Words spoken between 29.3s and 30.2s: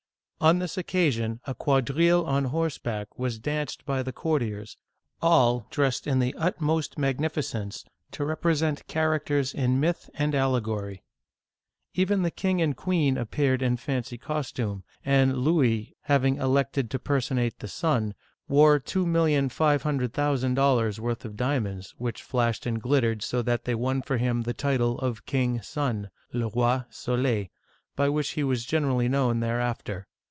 thereafter.